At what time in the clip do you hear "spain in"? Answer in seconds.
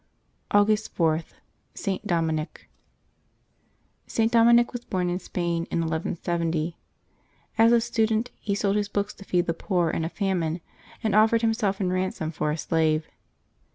5.19-5.79